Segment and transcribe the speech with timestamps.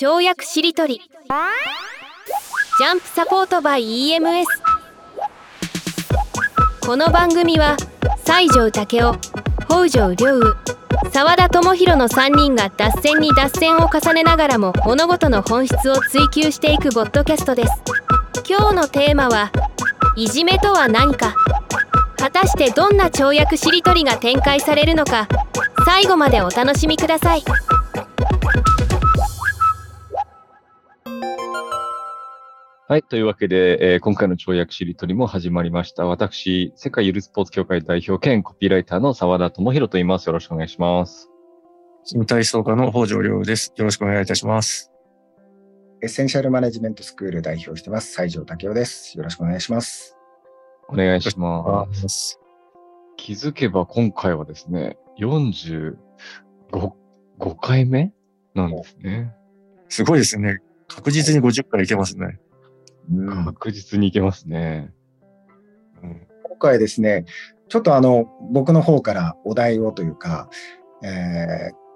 [0.00, 1.00] 跳躍しりとり。
[1.00, 4.44] ジャンプサポートバイ EMS
[6.86, 7.76] この番組は
[8.24, 9.18] 西条武雄
[9.68, 17.72] 北条良雨沢田智弘の3人が脱線に脱線を重ねながらも物事の本質を追求していくボッドキャストです。
[18.48, 19.50] 今日のテーマは
[20.14, 21.34] いじめとは何か。
[22.16, 25.26] 果たしてどんな跳躍しりとりが展開されるのか。
[25.84, 27.42] 最後までお楽しみください。
[32.90, 33.02] はい。
[33.02, 36.06] というわけで、えー今回の跳躍しりとりも始まりました。
[36.06, 40.26] 私、世界ゆるスポーツ協会代表兼コピーライターの沢田智弘と言います。
[40.26, 41.28] よろしくお願いします。
[42.04, 43.74] 新体操科の北条亮です。
[43.76, 44.90] よろしくお願いいたします。
[46.00, 49.18] エッセンシャルマネジメントスクール代表してます、西条武雄です。
[49.18, 50.16] よろしくお願いします。
[50.88, 52.08] お願いします。
[52.08, 52.40] す。
[53.18, 55.98] 気づけば今回はですね、45
[56.72, 58.14] 5回目
[58.54, 59.34] なんですね。
[59.90, 60.60] すごいですね。
[60.86, 62.40] 確実に50回いけますね。
[63.10, 64.92] うん確実にいけますね。
[66.02, 67.24] うん今回ですね、
[67.68, 70.50] ちょっとあの、僕の方からお題をというか、
[71.04, 71.88] えー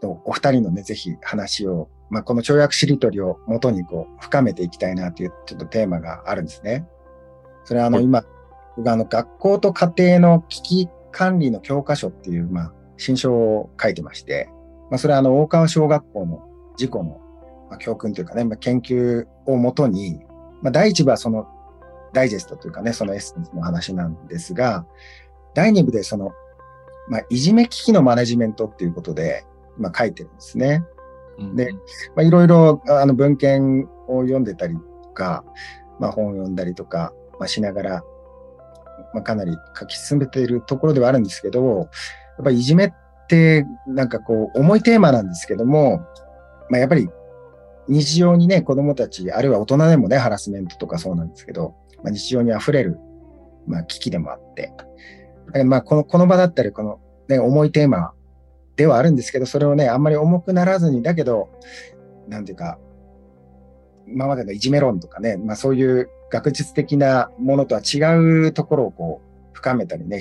[0.00, 6.86] とお二人のね、ぜひ話を、まあ、この跳躍しりとりを元にこう、深めていきたいなという、ちょっとテーマがあるんですね。
[7.64, 8.24] それはあの、はい今、
[8.76, 14.48] 僕があの、学校と家庭の危機管理の教科書っていう、まあ、新書を書いてまして、
[14.90, 16.42] まあ、それはあの、大川小学校の
[16.76, 17.20] 事故の、
[17.68, 20.20] まあ、教訓というかね、まあ、研究をもとに、
[20.62, 21.46] まあ、第一部はその
[22.12, 24.86] ダイジェストというかね、そのエッセンスの話なんですが、
[25.54, 26.32] 第二部でその、
[27.08, 29.44] まあ、いじめ危機のマネジメントっていうことで、
[29.78, 30.84] まあ、書いてるんですね。
[31.38, 31.78] うんでま
[32.18, 35.44] あ、いろいろあの文献を読んでたりとか、
[35.98, 38.04] まあ、本を読んだりとか、まあ、しながら、
[39.14, 41.88] まあ、かなり書き進めているところではあるんですけど、やっ
[42.44, 42.92] ぱりいじめっ
[43.28, 45.98] てなんかこう重いテーマなんですけども、
[46.68, 47.08] まあ、やっぱり
[47.90, 52.98] 日常にね、子供たち、あるいは大人でもね、ハラスメントとかそうなんですけど、まあ、日常に溢れる、
[53.66, 54.72] まあ、危機でもあって、
[55.46, 58.12] だからまあこのこの場だったり、この、ね、重いテーマ
[58.76, 61.50] ではあるんですけど、それをね、あんまり重くならずに、だけど、
[62.28, 62.78] なんていうか、
[64.06, 67.98] 今までのいじめ論とかね、まあそういう学術的なものとは違
[68.46, 70.20] うところをこう、深めたりね、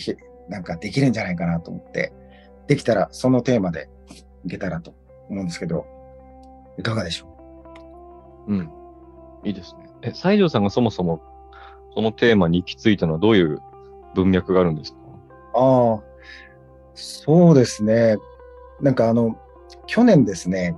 [0.49, 2.11] なんかできるんじゃないかなと思って、
[2.67, 3.89] できたらそのテーマで
[4.45, 4.93] いけたらと
[5.29, 5.85] 思うんですけど、
[6.77, 7.28] いかがでしょう？
[8.53, 8.71] ん。
[9.43, 9.89] いいですね。
[10.01, 11.21] え、西条さんがそもそも
[11.93, 13.61] そのテーマに行き着いたのはどういう
[14.15, 14.99] 文脈があるんですか？
[15.55, 16.01] うああ、
[16.95, 18.17] そうですね。
[18.81, 19.37] なんかあの、
[19.87, 20.75] 去年ですね、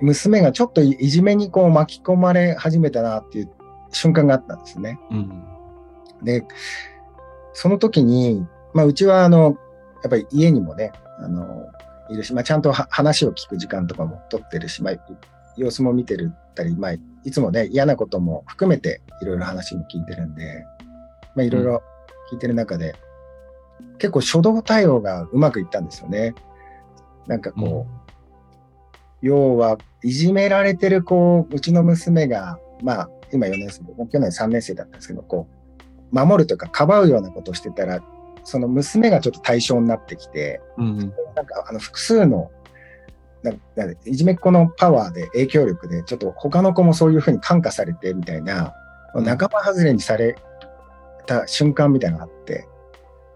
[0.00, 3.50] 娘がちょっといいじめにこう巻き込まれ始めたなっていう
[3.90, 4.98] 瞬間があったんですね。
[5.10, 5.44] うん。
[6.22, 6.44] で、
[7.52, 9.56] その時に、まあ、うちはあの、
[10.02, 11.66] やっぱり家にもね、あの、
[12.10, 14.94] いるし、まあ、ちゃんとは話を聞く時間とかも取ってるし、まあ、
[15.56, 20.64] 様子も見てるったり、まあ、いつもね、嫌なことも含めていろいろ話も聞いてるんで、
[21.34, 21.82] まあ、いろいろ
[22.32, 22.94] 聞いてる中で、
[23.98, 26.34] 結構初動対応がうまくいったんですよね。
[27.26, 28.06] なんかこう、
[29.22, 35.48] 要は、いじめられてる子、うちの娘が、まあ、今4年生で、もう去年3年生だったんですけど、こ
[36.12, 38.00] う、守るとか、かばうようなことをしてたら、
[38.44, 40.98] その娘がちょっと対象になってきて、うん。
[41.34, 42.50] なんか、あの、複数の、
[44.04, 48.74] いじめっ子のパワーで、影響力で、ちょっと他の子もそういうふうに感化されて、みたいな、
[49.14, 49.24] うん。
[49.24, 50.36] 仲間外れにされ
[51.26, 52.68] た瞬間みたいなのがあって、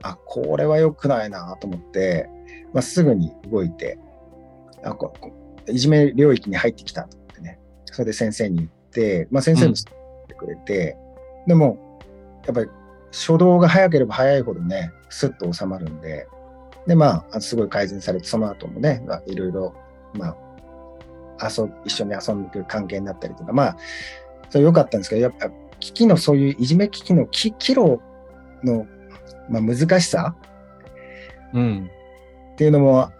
[0.02, 2.28] あ、これは良くないなと思って、
[2.72, 3.98] まあ、すぐに動いて、
[4.82, 5.30] あここ
[5.68, 9.82] いじめ領域に入ってきたと思ってね、それで先生に言って、まあ、先生も言
[10.24, 10.96] ってくれて、
[11.46, 12.00] でも、
[12.46, 12.70] やっぱり
[13.12, 16.26] 初動が早ければ早いほどね、スッと収まるんで、
[16.86, 19.74] で、まあ、すごい改善されて、その後もね、まあ、いろいろ、
[20.14, 20.36] ま
[21.38, 23.76] あ、遊び一緒に遊んでいく関係になったりとか、まあ、
[24.50, 28.00] それ良かったんですけど、やっぱ、危機の、そういういじめ危機のき岐路
[28.62, 28.86] の、
[29.48, 30.34] まあ、難しさ
[31.54, 31.90] うん。
[32.52, 33.10] っていうのも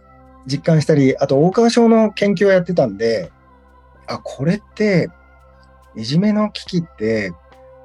[0.47, 3.31] 実感したり、あと大川小の研究をやってたんで、
[4.07, 5.09] あ、これって、
[5.97, 7.33] いじめの危機って、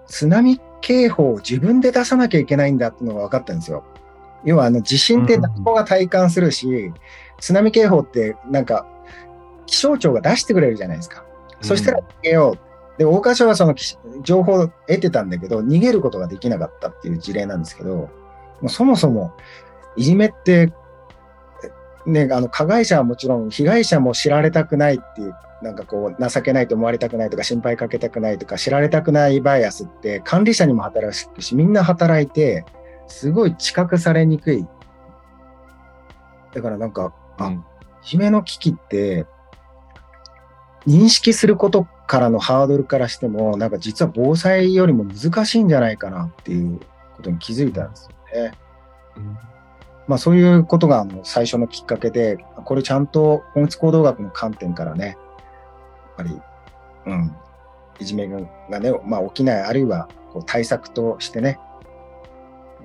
[0.08, 3.84] 津波警報を自分で出さなきゃいけないんだっていうのが分かったんですよ。
[4.44, 6.92] 要は、あの、地震って誰もが体感するし、
[7.40, 8.88] 津波警報ってなんか、
[9.66, 11.26] 気象庁が出してくれるじゃないですか。
[11.62, 12.58] そしたら逃げよ
[12.96, 12.98] う。
[12.98, 18.10] で、大川小はそのき情報を得てたんだけど、逃げることができなかったっていう事例なんですけど、も
[18.64, 19.34] うそもそも、
[19.96, 20.72] いじめって、
[22.06, 32.64] ね、あの、加害者はもちろん、被害者も知られたくないっていう、なんかこう、情けないと思われたくないとか、心配かけたくないとか、知られたくないバイアスって、管理者にも働くし、みんな働いて、
[33.08, 34.66] すごい知覚されにくい。
[36.54, 37.66] だからなんか、あ、うん
[38.06, 39.26] いじめの危機って、
[40.88, 46.80] 認識することからのハードルからしても、なんか実は防災よりも難しいんじゃないかなっていう
[47.16, 48.54] ことに気づいたんですよね。
[50.08, 55.18] まあそういうことがあの最初のきっかけで、これちゃんと本質行動学の観点からね、やっ
[56.18, 56.42] ぱり、
[57.08, 57.36] うん、
[58.00, 61.60] いじめがね、まあ起きない、あるいはこう対策としてね、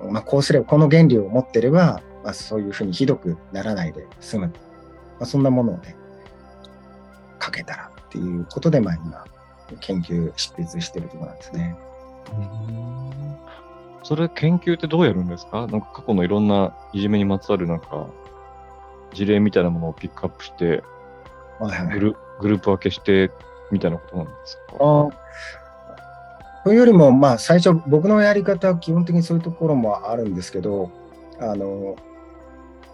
[0.09, 4.47] まあこうすれば、この原理を持ってれば、まあそういうふうにひどくならないで済む。
[4.47, 4.53] ま
[5.21, 5.95] あそんなものをね、
[7.37, 9.23] かけたらっていうことで、まあ今、
[9.79, 11.77] 研究、執筆してるところなんですね。
[14.03, 15.67] それ研究ってどうやるんですか？
[15.67, 18.07] なんか過去のいろんないじめにまつわるなんか
[19.13, 20.83] 事例みたいなものをピックアップして
[21.93, 23.31] グルグループ分けして
[23.71, 24.73] みたいなことなんですか？
[24.75, 25.09] あ
[26.63, 30.91] というよりも、まあ、最初、僕のやり方は基本的にそういうところもあるんですけど、
[31.39, 31.95] あの、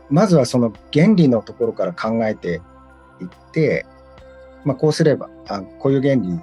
[0.10, 2.62] まずはその原理のところから考えて
[3.20, 3.86] いって、
[4.64, 6.40] まあ、こうすれば、あこういう原理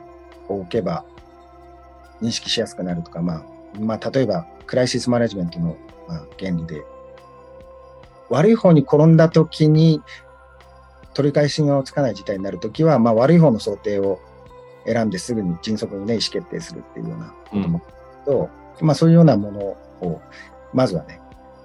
[0.49, 1.05] を置けば
[2.23, 3.45] 認識しやすくなるとか、まあ、
[3.79, 5.77] まあ、例えば、クライシスマネジメントの、
[6.09, 6.85] まあ、原理で、
[8.31, 10.01] 悪い方に転んだ時に
[11.13, 14.19] 取り返しのつかない事態になるときは、まあ、悪い方の想定を
[14.87, 17.83] 選んですぐに迅速にね、意思決定するっていうようなことも、
[18.25, 18.51] と、
[18.81, 19.61] まあそういうようなもの
[20.09, 20.21] を、
[20.73, 21.21] まずはね、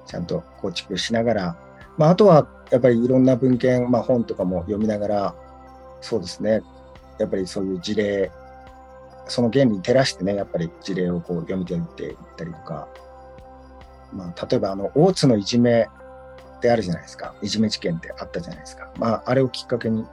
[0.06, 1.58] ちゃんと構築しながら、
[1.98, 5.36] まああとはやっぱりいろんな文献、まあ本とかも読みながら、
[6.02, 6.62] そうですね、
[7.20, 8.32] やっぱりそういう事例、
[9.28, 12.88] その原理に照らしてね、やっぱり事例をこう読み解いていったりとか、
[14.14, 15.88] まあ例えばあの、大津のいじめ
[16.58, 17.36] ってあるじゃないですか。
[17.42, 18.92] いじめ事件ってあったじゃないですか。
[18.98, 20.06] まああれをきっかけに、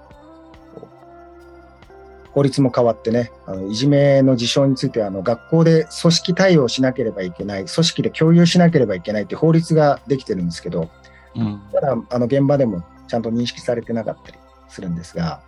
[2.32, 10.90] 法律も変わってね、あのいじめの事象についてはあの学校で組織対応しなければいけない、組織で共有しなければいけないって法律ができてるんですけど、
[11.34, 15.40] うんただあの現場でもちゃんと認識されてなかったりするんですが、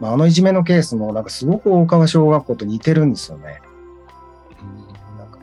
[0.00, 3.60] まあ、あのいじめのケースもなんかすごく大川小学校と似てるんですよね。
[5.18, 5.38] なんか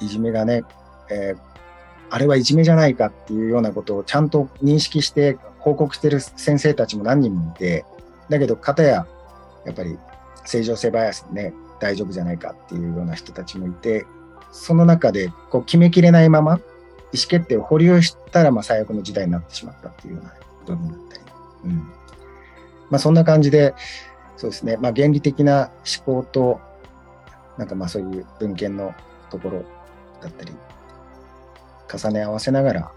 [0.00, 0.62] いじめがね、
[1.10, 1.48] えー
[2.10, 7.84] あれはいじめじゃないかっていうようなことをちゃんと認識して報告してる先生たちも何人もいて、
[8.28, 9.06] だけど、片や、
[9.66, 9.98] やっぱり
[10.44, 14.06] 正常性バイアスでね、大丈夫じゃないかっていうような人たちもいて、
[14.52, 20.32] その中でこう決めきれないまま、意思決定を保留したら、まあ最悪の事態になってしまったっていうような
[20.66, 21.22] 部分だったり。
[21.64, 21.92] うん。
[22.90, 23.74] まあそんな感じで、
[24.36, 25.70] そうですね、まあ原理的な
[26.06, 26.60] 思考と、
[27.56, 28.94] なんかまあそういう文献の
[29.30, 29.64] ところ
[30.20, 30.52] だったり、
[31.92, 32.92] 重ね合わせながら、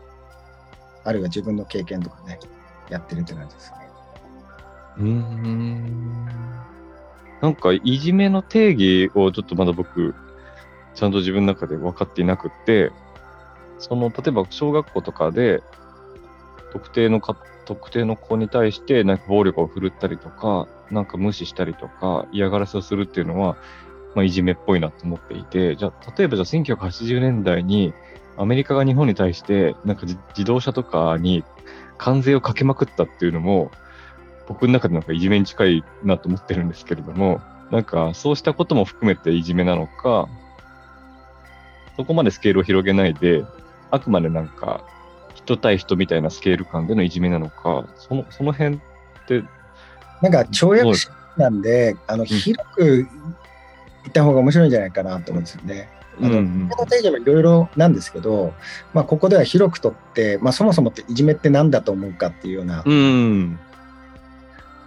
[1.03, 2.39] あるいは自分の経験とかね、
[2.89, 3.77] やってるって感じですね。
[4.99, 6.25] うん
[7.41, 10.13] なんか、いじめの定義をちょっとまだ僕、
[10.93, 12.91] ちゃんと自分の中で分かっていなくて、
[13.79, 15.63] その、例えば小学校とかで、
[16.71, 17.19] 特定の、
[17.71, 23.55] 特定の子に対して、なんか暴力を振るったりとか、なんか無視したりとか、嫌がらせをするっていうのは、
[24.13, 27.93] まあ、いじめっぽいなと思っていて、じゃあ、例えばじゃあ1980年代に、
[28.35, 31.45] アメリカが日本に対して、なんか自動車とかに
[31.97, 33.71] 関税をかけまくったっていうのも、
[34.49, 37.39] 僕の中でなんかいじめに近いなと思ってるんですけれども、
[37.71, 40.27] なんかそうしたことも含めていじめなのか、
[41.95, 43.45] そこまでスケールを広げないで、
[43.91, 44.83] あくまでなんか
[45.45, 48.79] 人対人みたいなスケール感でのいじめなのか、そのその辺っ
[49.27, 49.43] て、
[50.21, 53.05] なんか跳躍式なんで、あの、広く言
[54.09, 55.89] った方が面白いんじゃないかなと思うんですよね。
[56.19, 58.53] あのうんこの定義はいろいろなんですけど、
[58.93, 62.97] まあ、ここでは広くとって、まあ、そもそもっていじめって何だと思うかっていうようなうん、う
[63.43, 63.59] ん、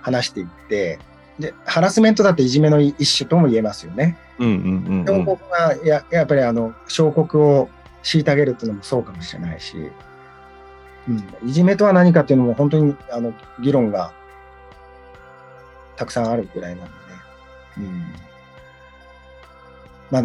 [0.02, 0.98] 話していって、
[1.38, 4.16] で、ハラスメントだっていじめの一種とも言えますよね。
[4.38, 7.68] うん、うん、でも僕はややっぱりあの証拠を
[8.02, 9.76] 虐げるっていうのもそうかもしれないし、
[11.08, 14.12] うん、いじめとは何かっていうのも本当にあの議論が
[15.96, 16.96] たくさんあるぐらいなんでね。
[17.78, 18.04] うん
[20.10, 20.22] まあ、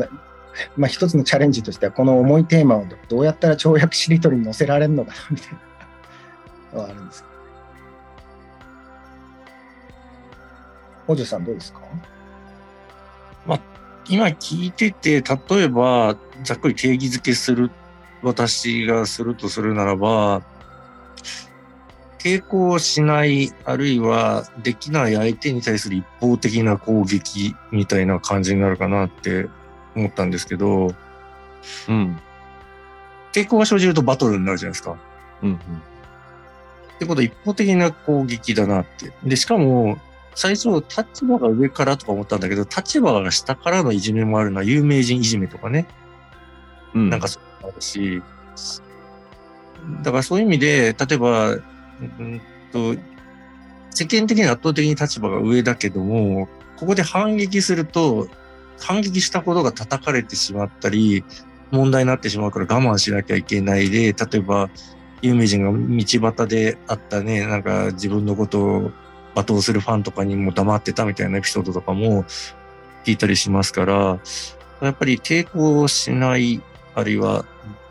[0.78, 5.60] まあ一つのチャレンジとしてはこの重いテーマをどどうやったら跳躍しりとりに載せられるのかなみたいな
[6.74, 7.30] のはあるんですけ
[11.08, 11.16] ど。
[11.16, 11.80] 北条さんどうですか？
[14.08, 17.70] 今聞いてて、例えば、ざっくり定義づけする、
[18.24, 20.42] 私がするとするならば、
[22.20, 29.48] 抵抗しない、あるいはできない相手に対する一方的な攻撃みたいな感じになるかなって
[29.96, 30.94] 思ったんですけど、
[31.88, 32.20] うん、
[33.32, 34.98] 抵抗が生じるとバトルになるじゃないですか。
[35.42, 35.58] うん、っ
[37.00, 39.14] てことは一方的な攻撃だなって。
[39.24, 39.98] で、しかも、
[40.36, 45.88] 最初、立場が上からとか思ったんだけど、立場が下からのいじめもあるのは有名人いじめとかね。
[46.94, 48.22] うん、なんかそういうのあるし、
[50.02, 51.58] だからそういう意味で、例えば、
[52.02, 52.42] うん
[52.72, 52.96] と、
[53.92, 58.28] 世間的に圧倒的に立場が上だけども、ここで反撃すると、
[58.80, 61.24] 反撃したことが叩かれてしまったり、
[61.72, 64.70] 問題になってしまうから我慢しなきゃいけないで、例えば、
[65.22, 68.92] 有名人が道端であったね、なんか自分のことを
[69.36, 72.24] 罵倒するファンとかにも黙ってたみたいなエピソードとかも
[73.04, 74.20] 聞いたりしますから、
[74.82, 76.62] やっぱり抵抗しない、
[76.96, 77.46] あるいは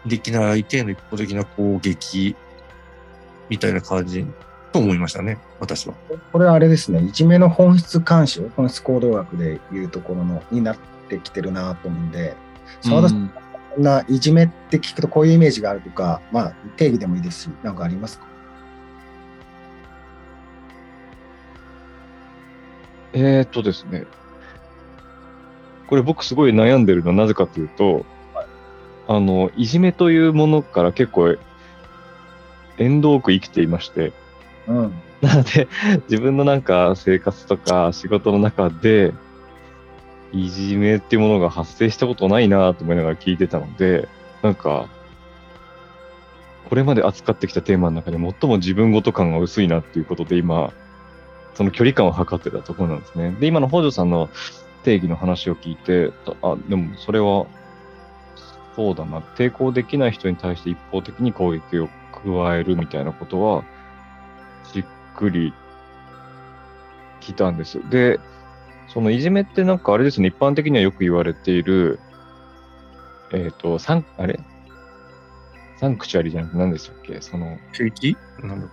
[0.07, 2.35] できない相手への一方的な攻撃
[3.49, 4.27] みたいな感じ？
[4.73, 5.95] と思いましたね、私は。
[6.33, 10.77] これはあれですね、いじめの本質監視、本質行動学でいうところのになっ
[11.09, 12.37] てきてるなと思うんで、
[12.83, 13.29] 澤田さん、
[13.75, 18.27] こんないじめって聞くとこういうイメージがあるとか、まあ定義でもいいですし、なんかありますか？
[23.15, 24.05] えー、っとですね。
[25.87, 28.05] これ僕すごい悩んでるのはなぜかというと、
[29.07, 31.37] あの、いじめというものから結構、
[32.79, 34.13] 縁遠く生きていまして、
[34.67, 34.93] うん。
[35.21, 35.69] なので、
[36.09, 39.13] 自分のなんか生活とか仕事の中で、
[40.33, 44.09] いじめっていうものが発生したことないなと思いながら聞いてたので、
[44.43, 44.89] なんか、
[46.69, 50.73] これまで扱ってきたテーマの中で最も自分ごと感が薄いなっていうことで今、
[51.55, 53.35] その距離感を測ってたところなんですね。
[53.41, 54.29] で、今の北条さんの
[54.85, 57.47] 定義の話を聞いて、あ、でもそれは、
[58.77, 61.89] そうだな、抵抗できない人に対して一方的に攻撃を
[62.25, 63.65] 加えるみたいなことは、
[64.73, 64.85] しっ
[65.17, 65.53] くり
[67.21, 67.81] きたんです。
[67.91, 68.21] で、
[68.89, 71.99] そのいじめってなんかあれですね、一般的にはよく言われている、
[73.33, 74.41] えっ、と、サン、あれ？
[75.79, 77.21] サンクチュアリじゃなくて何でしたっけ？
[77.21, 78.67] その、景気なんだ？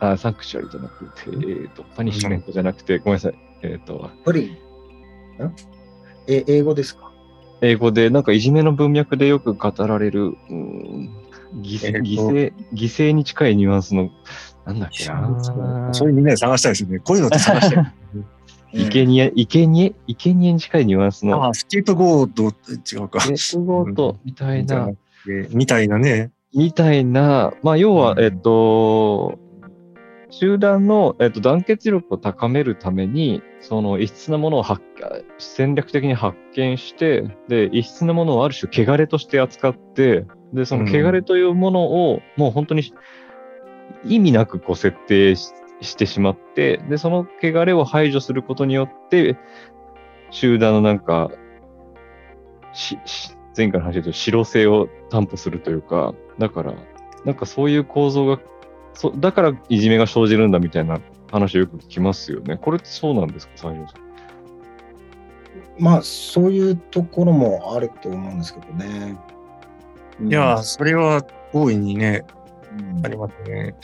[0.00, 3.34] あ、 sanctuary じゃなくて、えっ、と、 punishment じゃなくて、ごめんなさい。
[3.62, 4.56] えっ、と、プリ
[5.40, 5.44] ン？
[5.44, 5.54] ん？
[6.28, 7.10] え、英語ですか？
[7.62, 11.25] 英語でなんかいじめの文脈でよく語られる、うーん
[11.62, 14.10] 犠えーと犠牲、犠牲に近いニュアンスの、
[14.64, 16.98] なんだっけなそういうみんなで探したいですよね。
[16.98, 17.80] こういうのって探した
[18.72, 18.88] い。
[18.90, 23.26] 生贄、生贄、生贄に近いニュアンスの、ああ、スケープゴートって違うか。
[23.26, 24.90] ネットゴートみたいな、
[25.50, 26.30] みたいなね。
[26.54, 29.38] みたいな、まあ、要は、えっと、
[30.30, 34.82] 集団の、えっと、団結力を高めるために、その異質なものを発
[35.38, 42.92] 戦略的に発見して、で、異質なものをある種、汚れとして扱って、で、その汚れというものを、もう本当に
[44.04, 49.36] 意味なくこう設定ししてしまって、で、その汚れを排除することによって、
[50.30, 51.30] 集団のなんか、
[52.72, 56.74] し、し前回の話で言うと白性を担保するというか、だから、
[57.24, 58.40] なんかそういう構造が、
[58.94, 61.00] そだからいじめが生じるんだみたいな
[61.30, 62.56] 話をよく聞きますよね。
[62.56, 65.82] これってそうなんですか、西条さん？
[65.82, 69.18] まあ、そういうところもあると思うんですけどね。
[70.20, 72.24] いや、それは大いにね、
[72.78, 73.74] うんありますね。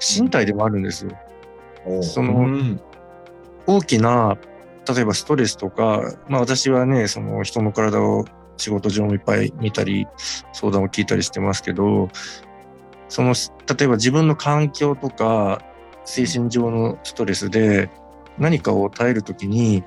[0.00, 1.12] 身体でもあるんですよ。
[2.02, 2.78] その、
[3.66, 4.36] 大きな、
[4.88, 8.24] 例えばストレスとか、まあ私はね、その人の体を
[8.56, 10.06] 仕事上もいっぱい見たり、
[10.52, 12.08] 相談を聞いたりしてますけど、
[13.08, 13.34] その、
[13.78, 15.62] 例えば自分の環境とか、
[16.04, 17.90] 精神上のストレスで
[18.38, 19.84] 何かを耐えるときに、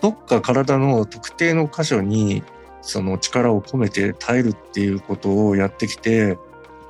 [0.00, 2.42] どっか体の特定の箇所に
[2.88, 6.38] その力を込めて耐えるっていうことをやってきて、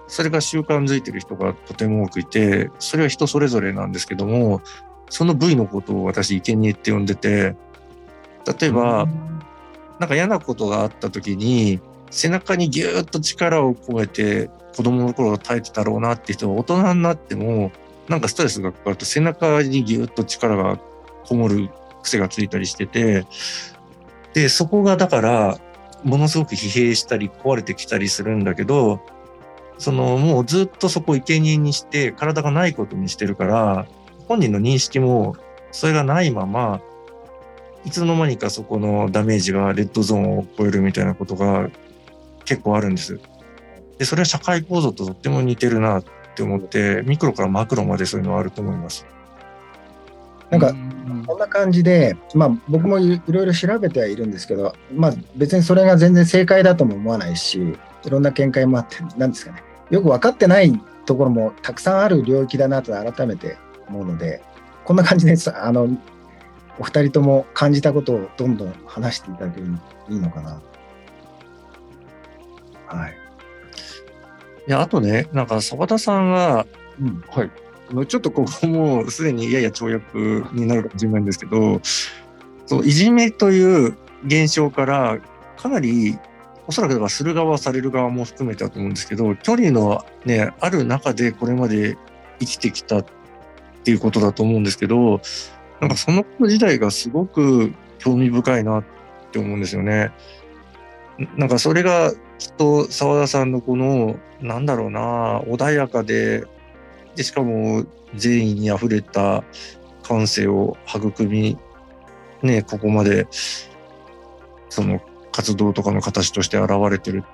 [0.06, 4.62] それが習慣づいてる人がとても多くいて、それは人それぞれなんですけども、
[5.10, 7.56] その部位のことを私、生贄って呼んでて、
[8.60, 9.08] 例えば、
[9.98, 11.80] なんか嫌なことがあった時に、
[12.12, 17.72] 背中にぎゅーっと力を込めて子供の頃耐えてたろうなって人は大人になっても、
[18.08, 20.78] なんかストレスがかかると背中にぎゅーっと力が
[21.24, 21.68] こもる
[22.04, 23.26] 癖がついたりしてて、
[24.32, 25.58] で、そこがだから、
[26.04, 29.00] ものすごく疲弊したり壊れてきたりするんだけど、
[29.78, 33.86] そのもうずっとそこを生贄にして体がないことにしてるから、
[34.26, 35.36] 本人の認識も
[35.72, 36.80] それがないまま、
[37.84, 41.70] いつの間にかそこのダメージがレッドゾーンを超えるみたいなことが
[42.44, 43.20] 結構あるんです。
[43.98, 49.06] で、それは社会構造ととっても似てるなって思って、ミクロからマクロまでそういうのはあると思います。
[50.50, 50.74] なんか
[51.08, 60.72] うんこんな感じで、まあ、僕もいいろいろ調べてはいるんですけど、まあ、別にそれが全然正解だとも思わないし、いろんな見解もあって、なんですかね、よく分かってない
[61.06, 63.56] ところもたくさんある領域だなと改めて
[63.88, 64.42] 思うので、
[64.84, 65.88] こんな感じでさあの
[66.78, 69.66] お二人とも感じたことをどんどん話していただける
[70.06, 70.62] といいのかな。
[72.86, 73.14] はい。
[74.66, 76.66] いや、あとね、なんか澤田さんは、
[77.00, 77.50] うん、はい。
[78.06, 81.80] ちょっとここ もすでにやや跳躍になるかもしれないんですけど、
[82.66, 85.18] そういじめという現象から
[85.56, 86.18] かなり
[86.66, 91.96] おそらくだからする側される側も含めてだと思うんですけど距離のねある中でこれまで
[92.40, 93.06] 生きてきたっ
[93.84, 95.20] ていうことだと思うんですけど、
[95.80, 98.84] なんかその子時代がすごく興味深いなっ
[99.32, 100.12] て思うんですよね。
[101.36, 106.44] なんかそれがきっと澤田さんのこの、なんだろうな、穏やかで、
[107.18, 107.84] で、しかも
[108.14, 109.42] 善意に溢れた
[110.04, 111.58] 感性を育み、
[112.42, 113.26] ね、ここまで、
[114.68, 115.00] その
[115.32, 117.24] 活動とかの形として現れてる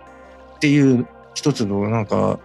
[0.56, 2.38] っていう一つのなんか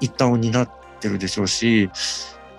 [0.00, 1.88] 一端を担ってるでしょうし、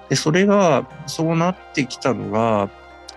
[0.10, 2.72] で、それがそうなってきたのが、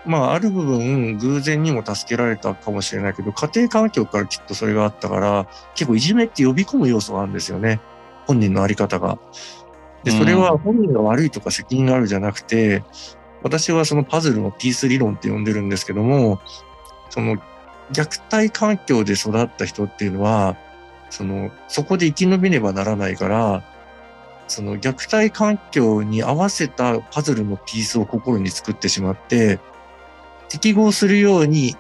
[0.05, 7.81] まあ、ある部分、偶然にも助けられたかもしれないけど、家庭環境からきっとそれがあったから、結構いじめって呼び込む要素があるんですよね。
[8.27, 9.19] 本人のあり方が。
[10.05, 12.85] で、それは本人が悪いとか責任があるじゃなくて、
[13.43, 16.41] 私はそのパズルのピース理論って呼んでるんですけども、
[17.11, 17.37] その
[17.93, 20.57] 虐待環境で育った人っていうのは、
[21.11, 23.65] その、そこで生き延びねばならないから、
[24.47, 29.59] その虐待環境に合わせたパズルのピースを心に作ってしまって、
[30.49, 31.77] 適合するように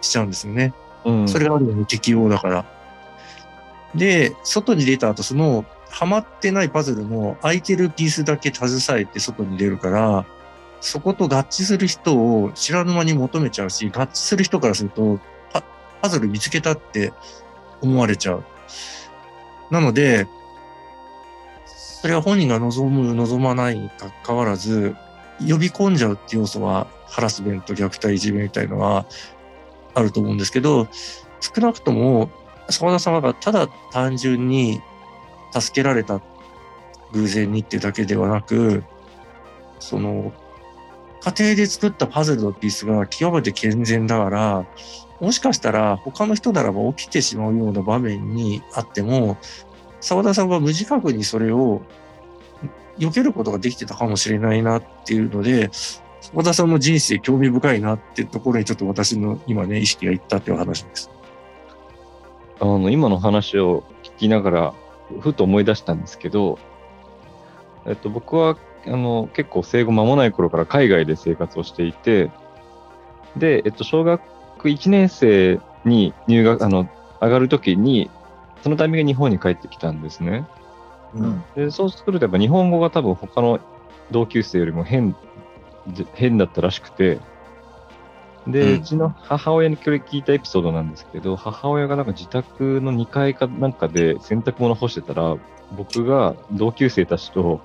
[0.00, 0.74] しちゃうんですよね。
[1.04, 2.64] うんそれがある意味適応だから。
[3.94, 10.26] で、外に出た後、その、ハマってないパズルの空いてるピースだけ携えて外に出るから、
[10.80, 15.20] そこと合致する人を知らぬ間に求めちゃうし、合致する人からすると、
[16.02, 17.12] パズル見つけたって
[17.80, 18.44] 思われちゃう。
[19.70, 20.26] なので、
[21.64, 24.96] それは本人が望む、望まないにかかわらず、
[25.38, 29.06] 呼び込んじゃうって要素は、ハラスメント、虐待、いじめみたいのは
[29.94, 30.88] あると思うんですけど、
[31.38, 32.30] 少なくとも、
[32.68, 34.80] 沢田様がただ単純に
[35.60, 36.20] 助けられた
[37.12, 38.82] 偶然にってだけではなく、
[39.78, 40.32] その、
[41.22, 44.66] 家庭で作ったパズルのピースが極めて健全だから、
[45.20, 49.38] もしかしたら他の人ならば起きてしまうような場面にあっても、
[50.00, 51.80] 沢田さんは無自覚にそれを
[52.98, 55.70] 避けることができてたかもしれないなっていうので、
[56.20, 61.10] 沢田さんの人生興味深いなっていうところにちょっと私の今ね、意識がいったっていう話です。
[62.60, 64.74] あの、今の話を聞きながら、
[65.20, 66.58] ふと思い出したんですけど、
[67.86, 72.30] えっと、僕は、あの、結構生後間もない頃から海外で生活をしていて、
[73.36, 74.22] で、えっと、小学
[74.68, 76.88] 1年生に入学、あの、
[77.20, 78.10] 上がるときに、
[78.62, 80.46] そのタイミングで日本に帰ってきたんですね。
[81.14, 81.44] うん。
[81.54, 83.60] で、そうするとやっぱ日本語が多分他の
[84.10, 85.12] 同級生よりも変、
[85.86, 87.20] で変だったらしくて、
[88.46, 95.36] で、うちの母親にこれ聞いたエピソードなんですけど、母親がなんか自宅の2階かなんかで洗濯物干してたら、
[95.76, 97.62] 僕が同級生たちと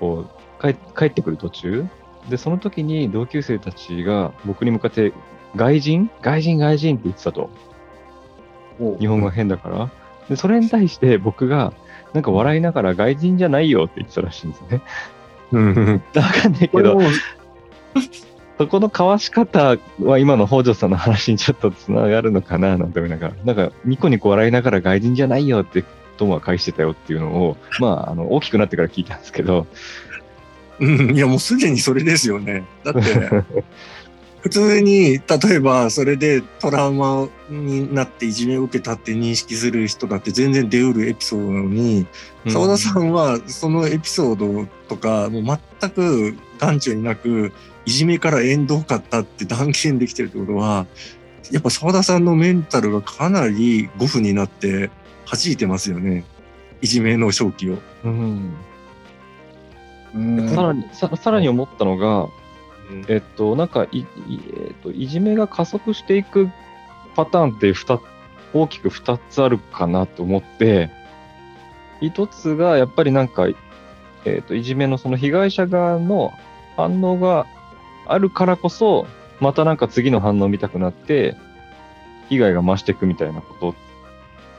[0.00, 0.26] こ
[0.60, 1.86] う帰帰ってくる途中、
[2.28, 5.12] で、その時に同級生たちが僕に向かって、
[5.54, 6.10] 外人？
[6.22, 7.50] 外人外人って言ってたと。
[8.98, 9.90] 日本語が変だから。
[10.28, 11.72] で、それに対して僕が、
[12.12, 14.82] なんか笑いながら外人じゃないよって言ってたらしいんですよね。
[15.52, 16.02] うん。
[16.14, 16.98] わかんないけど、
[18.58, 25.84] そこの交わし方は今の北条さんの話にちょっとつながるのかななんて思いながら、なんかニコニコ笑いながら外人じゃないよって
[26.16, 29.66] 友は返してたよっていうのを、 まあ、あの、大きくなってから聞いたんですけど、
[30.78, 32.64] うん、いやもうすでにそれですよね。
[32.84, 33.00] だって、
[34.46, 42.06] 普通に、例えばそれでトラウマになっていじめを受けたって認識する人だって全然出うるエピソードなのに、
[42.46, 47.52] 澤田さんはそのエピソードとか、もう全く眼中になく、
[47.86, 50.86] いじめから縁遠かったって断言できてるってことは、
[51.50, 54.90] やっぱ澤田さんのメンタルがかなりゴフになって
[55.28, 56.24] 弾いてますよね。
[56.82, 57.78] いじめの正気を。
[58.04, 58.54] うん
[60.14, 62.28] うんさらにさ、さらに思ったのが、
[63.08, 66.48] えっと、なんかい、えっと、いじめが加速していく
[67.14, 68.00] パターンって二
[68.54, 70.90] 大きく2つあるかなと思って、
[72.00, 73.48] 一つがやっぱりなんか、
[74.24, 76.32] えっと、いじめのその被害者側の
[76.76, 77.46] 反応が
[78.06, 79.06] あるからこそ、
[79.40, 81.36] またなんか次の反応を見たくなって、
[82.28, 83.74] 被害が増していくみたいなこと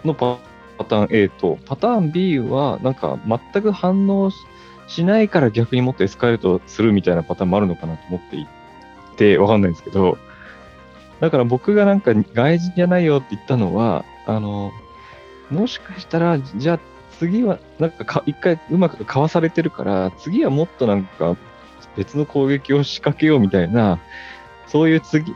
[0.05, 0.39] のパ
[0.85, 4.56] ターン A と、パターン B はなんか全く反応して
[4.87, 8.47] しないから逆にもっとエスカレートするみたいなパターンもあるのかなと思ってい
[9.17, 10.17] て、わかんないんですけど、
[11.19, 14.71] だから僕がなんか外人じゃないよって言ったのは、あの、
[15.49, 16.79] もしかしたら、じゃあ
[17.19, 21.35] 次は、なんかか一回うまくかわされてるから、次はもっとなんか
[21.95, 23.99] 別の攻撃を仕掛けようみたいな、
[24.67, 25.33] そういう次、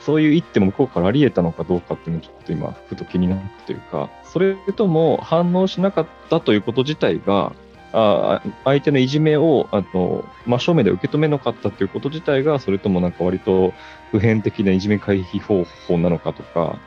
[0.00, 7.52] そういう一手も向こうからあり得たのかどうかっていうのをちょっと今、ふと気になったというか、それとも反応しなかったということ自体が、
[7.92, 13.74] あ相手のいじめをあの真正面で受け止めなかったということ自体が、それともなんか割と
[14.10, 16.78] 普遍的ないじめ回避方法なのかとか、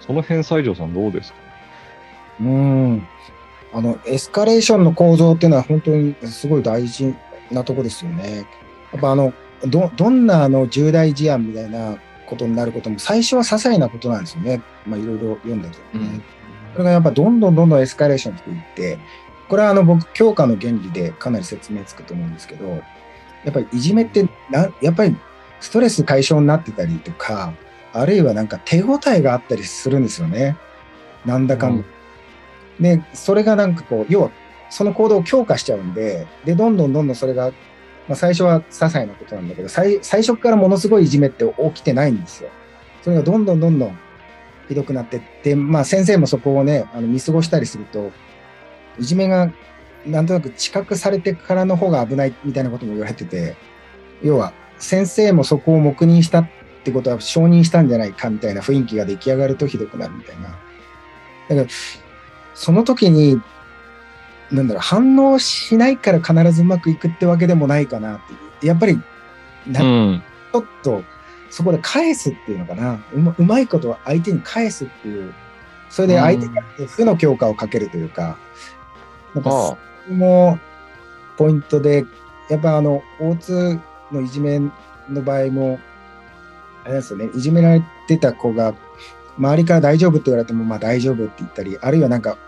[0.00, 1.38] その辺、西条さんどうですか？
[2.40, 3.06] うん。
[3.74, 7.14] あの、エスカレーションの構造っていうのは本当にすごい大事
[7.50, 8.46] なとこですよね。
[8.92, 9.32] やっぱあの、
[9.66, 14.62] ど、どんなあの重大事案みたいなことになることも最初は些細なことなんですよね。
[14.86, 16.20] まあいろいろ読んだけどね。
[16.72, 18.98] それがやっぱどんどんどんどんエスカレーションしていって、
[19.48, 25.16] これはあの僕、教科の原理でかなり説明つくと思うんですけど、やっぱりいじめってな、やっぱり
[25.60, 27.52] ストレス解消になってたりとか、
[27.92, 30.56] あるいはなんか手応えがあったりするんですよね。
[31.24, 31.84] なんだかんだ。
[32.80, 34.30] で、それがなんかこう、要は
[34.68, 37.52] その行動を強化しちゃうんで、で、どんどんどんどんそれが、
[38.08, 42.50] まあ、最初は些細なことなんだけど、最最初からものすごいいじめって起きてないんですよ。
[43.02, 43.98] それがどんどんどんどん
[44.68, 48.10] ひどくなってって、まあ先生もそこをね、あの見過ごしたりすると、
[48.98, 49.52] いじめが
[50.06, 53.56] なんとなく知覚されてからの方が危ないみたいなことも言われてて、
[54.22, 56.48] 要は先生もそこを黙認したっ
[56.84, 60.48] てことは承認したんじゃないかみたいな雰囲気が出来上がるとひどくなるみたいな。
[61.48, 61.66] だから、
[62.54, 63.40] その時に、
[64.50, 68.66] なんだろう、反応しないから必ずうまくいくってわけでもないかなっていう。
[68.66, 69.00] やっぱり、
[69.66, 70.22] なうん。
[70.52, 71.02] ちょっと、
[71.50, 73.04] そこで返すっていうのかな。
[73.12, 75.32] うまうまいことは相手に返すっていう。
[75.90, 78.38] それで相手が負の強化をかけるというか、
[79.36, 80.58] なんか、あそれも
[81.36, 82.06] ポイントで、
[82.48, 83.78] やっぱあの、大津
[84.10, 84.70] のいじめの
[85.22, 85.78] 場合も、
[86.84, 88.74] あれですよね、いじめられてた子が、
[89.38, 92.38] 周りから大丈夫って言われても、まあ大丈夫って言ったり、あるいはなんか、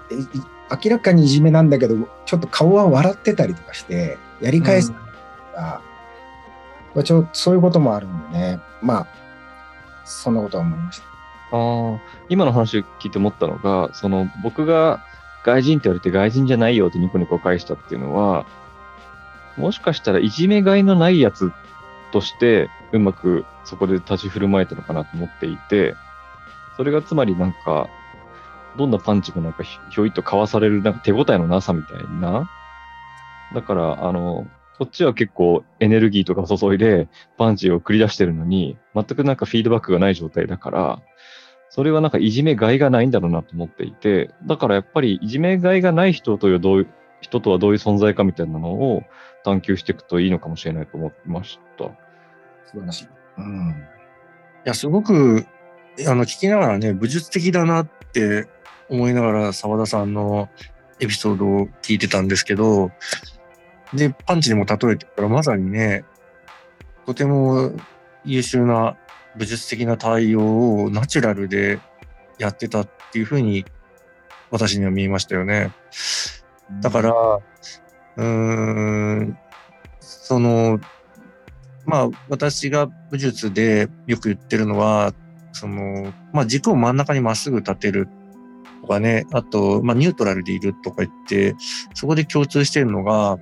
[0.82, 4.94] 明らかにいじめなんだけど、ちょっと顔は笑ってたりとかして、やり返すと
[5.54, 5.82] か、
[6.94, 9.06] まあちょそういうこともあるんでね、まあ、
[10.04, 11.04] そんなことは思いました。
[11.04, 11.98] ああ、
[12.28, 15.04] 今の話を聞いて思ったのが、その僕が
[15.44, 18.46] 外人って言われて外人じゃないよってニコニコ返したっていうのは、
[19.56, 21.52] もしかしたらいじめがいのないやつ
[22.12, 25.94] としてうまくそこで立ち振る舞えたのかなと思っていて、
[26.76, 27.88] それがつまりなんか、
[28.76, 32.48] どんなパンチもなんかひょいっとかわされるなんか手応えのなさみたいな。
[33.54, 34.46] だから、あの、
[34.78, 41.02] こっちは結構エネルギーとか注いでパンチを繰り出してるのに、全くなんかフィードバックがない状態だから、
[41.70, 46.86] それはなんかいじめがいがないんだろうなと思っていて、だからやっぱりいじめがいがない人というどういう
[47.20, 49.02] 人とはどういう存在かみたいなのを
[49.44, 51.84] 探求していくといいのかもしれないと思いました。
[52.66, 53.08] 素晴らしい。
[53.38, 53.70] うん。
[53.70, 55.46] いや、すごく、
[56.06, 58.46] あの、聞きながらね、武術的だなって
[58.88, 60.48] 思いながら澤田さんの
[61.00, 62.90] エピソードを聞いてたんですけど、
[63.94, 66.04] で、パンチにも例えてたら、まさにね、
[67.06, 67.72] とても
[68.24, 68.96] 優秀な
[69.38, 71.80] 武術的な対応をナチュラルで
[72.38, 73.64] やってたっていうふうに
[74.50, 75.72] 私には見えましたよね。
[76.80, 79.38] だから、うーん、
[80.00, 80.80] その、
[81.86, 85.14] まあ、私が武術でよく言ってるのは、
[85.52, 88.08] その、まあ、軸を真ん中にまっすぐ立てる
[88.82, 91.54] とかね、あと、まあ、ニュートラルでいるとか言って、
[91.94, 93.38] そこで共通してるのが、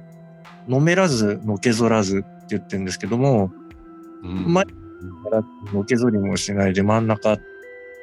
[0.68, 3.50] のめらず、のけぞらずって言ってるんですけども、
[4.22, 4.64] うん前
[5.72, 7.40] のけぞりもしないで真ん中っ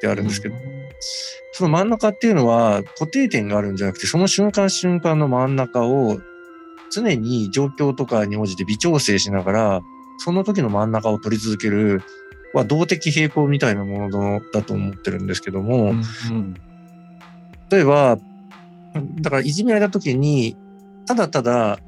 [0.00, 0.56] てあるんですけど、
[1.52, 6.18] その真ん中っていうのは固定点があるんじゃなくて、その瞬間瞬間の真ん中を
[6.90, 9.82] 常に状況とかに応じて微調整しながら、
[10.18, 12.02] その時の真ん中を取り続ける、
[12.52, 16.54] は動的平衡みたいなものだと思ってるんですけども、うん。
[17.70, 18.18] 例えば、
[19.20, 20.56] だからいじめられた時に、
[21.06, 21.80] ただただ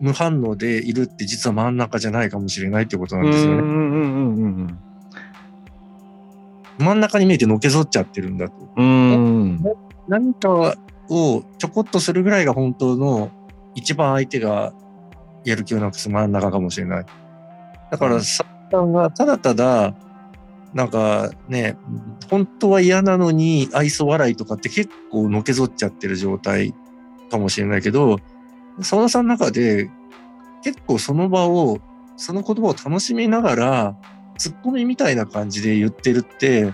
[0.00, 3.62] 無反応でいるって実は真ん中じゃないかもしれないってことなんですよね。
[6.78, 8.54] 真ん中に見えてのけぞっちゃってるんだと。
[10.08, 10.74] 何か
[11.08, 13.30] をちょこっとするぐらいが本当の
[13.74, 14.72] 一番相手が
[15.44, 17.06] やる気をなくす真ん中かもしれない。
[17.90, 19.94] だから、サッさんがただただ、
[20.72, 21.76] なんかね、
[22.28, 26.74] 本当は嫌なのに愛想笑いとかって結構のけぞっちゃってる状態
[27.30, 28.18] かもしれないけど、
[28.80, 29.90] 沢田さんの中で
[30.62, 31.78] 結構その場を、
[32.16, 33.96] その言葉を楽しみながら、
[34.38, 36.72] ツッコミみたいな感じで言ってるって、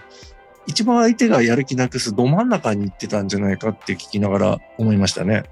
[0.66, 5.42] 一番相手がやる気なくすど真ん中に行ってたんじゃないかって聞きながら思いましたね。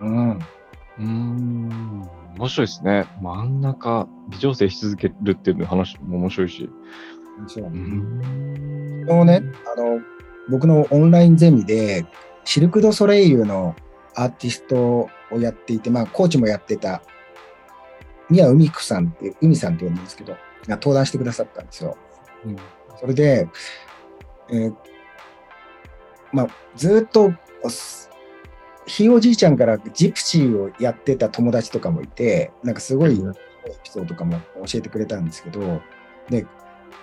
[0.00, 0.30] うん。
[0.32, 2.08] うーん。
[2.36, 3.06] 面白いですね。
[3.22, 6.68] 真ん中、微調整し続けるっていう話も面白いし。
[7.46, 9.04] そううーん。
[9.06, 9.42] 昨日ね、
[9.76, 10.00] あの、
[10.48, 12.04] 僕のオンラインゼミで、
[12.44, 13.76] シルク・ド・ソレイユの
[14.18, 17.02] アーティストをやっていて、まあ、コーチもやってた、
[18.28, 20.38] 宮海子さんっていう、海さんって呼んでるんですけど、が
[20.76, 21.96] 登壇してくださったんですよ。
[22.44, 22.56] うん
[23.00, 23.48] それで、
[24.50, 24.74] えー
[26.32, 27.32] まあ、ずっと、
[27.68, 28.10] す
[28.86, 33.16] ひいおじいちゃんからジプシーをやってた友達とかもいて、なんかすごいエ
[33.84, 35.80] ピソードとかも教えてくれたんですけど、
[36.28, 36.44] で、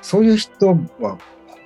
[0.01, 0.67] そういう人
[0.99, 1.17] は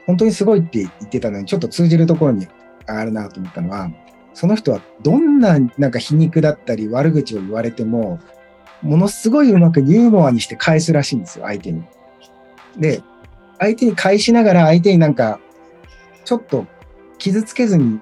[0.05, 2.47] 本当にすごいって言ってたのに、ちょっと通じるところに
[2.85, 3.89] あるなと思ったのは、
[4.33, 8.19] その人はどんななんか皮肉だったり悪口を言われても、
[8.81, 11.83] ものすごいうまくユーモアにして返すらしいんですよ、相手に。
[12.77, 13.03] で、
[13.59, 15.39] 相手に返しながら相手になんか、
[16.23, 16.65] ちょっと
[17.17, 17.99] 傷つけずに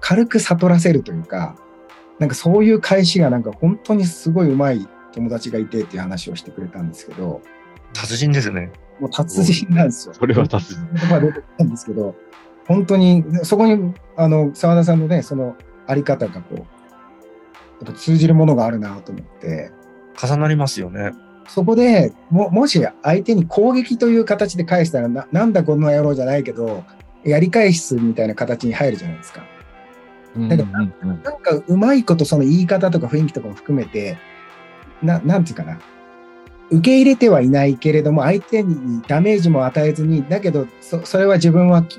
[0.00, 1.56] 軽く悟らせるというか、
[2.18, 7.40] なんかそういう返しがなんか本当にすごいうまい友達がいてっていう話をしてくれたんですけど、
[7.94, 8.70] 達人ですね。
[9.00, 10.14] もう達人なんですよ。
[10.14, 10.88] それは達人。
[10.92, 12.14] 言葉出てきたんですけど、
[12.68, 16.66] 本当に、そこに、あの、澤田さんのね、そのあり方がこう、やっ
[17.86, 19.72] ぱ通じるものがあるなと思って、
[20.22, 21.12] 重なりますよね。
[21.48, 26.84] そこでも、もし相手に攻撃という形で返したらな、なんだこの野郎じゃないけど、
[27.24, 29.42] やり返すみたいな形に入るじゃないですか。
[30.36, 34.18] うんだかうんうんなんかうまいことその言い方とか雰囲気とかも含めて、
[35.02, 35.78] ななんていうかな。
[36.70, 41.98] 受け入れてはいないけれども、相手にダメージも与えずに、だけど、そそれは自分はき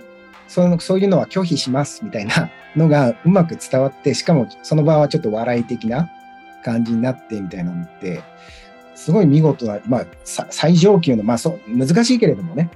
[0.49, 6.09] その、そういうのは拒否しますみたいなのがうまく伝わって、しかもその場はちょっと笑い的な
[6.65, 8.21] 感じになってみたいなのって、
[8.95, 12.69] すごい見事な、まあ、さ最上級の、まあそう、難しいけれどもね、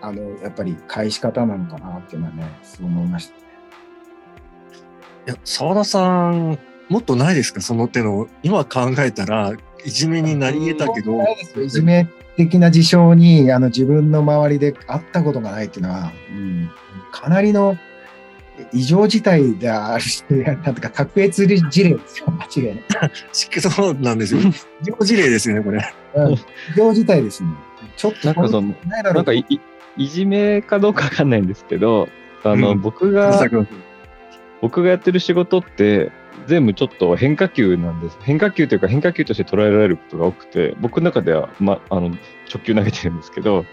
[0.00, 3.34] あの、やっぱり返し方なのかなっていうのはね、そう思いました。
[3.34, 3.38] い
[5.26, 7.60] や、沢田さん、もっとないですか？
[7.60, 8.28] その手の。
[8.42, 9.52] 今考えたら、
[9.84, 11.18] いじめになり得たけど、
[11.64, 16.70] いじめ的な事象にあの自分の周りで会ったことがないっていうのは、うん、
[17.10, 17.76] かなりの
[18.72, 22.84] 異常事態であるし、なんとか卓越事例ですよ、間違いない。
[23.32, 24.40] そうなんですよ。
[24.40, 25.94] 異常事例ですよね、これ。
[26.14, 26.38] うん異
[26.76, 27.50] 常事態ですね。
[27.96, 29.60] ちょっとなんかそのなんなかいい
[29.96, 32.08] いじめかどうかわかんないんですけど、
[32.44, 33.40] あの、うん僕が、
[34.60, 36.10] 僕がやってる仕事って、
[36.46, 38.18] 全部ちょっと変化球なんです。
[38.22, 42.08] 変化球というか変化球として捉えられることが多くて、僕の中では、ま、あの、
[42.52, 43.64] 直球投げてるんですけど、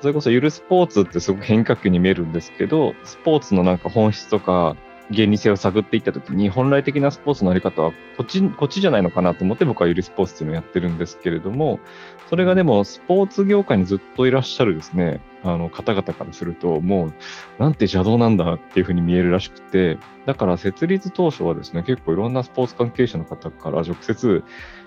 [0.00, 4.76] それこそゆるスポーツってすごく変化球に見えるんですけど、スポーツのなんか本質とか
[5.10, 11.80] 原理性を探っていったときに、本来的なスポーツのあり方はこっち、こっちじゃないのかなと思って僕はゆるスポーツっていうのをやってるんですけれども、
[12.28, 17.12] それがでもスポーツ業界にずっといらっしゃるですね、あの方々からすると、もう
[17.58, 24.44] なんて邪道なんだっていうふうに見えるらしくて、だから設立当初はですね、結構いろんなスポーツ関係者の方から直接、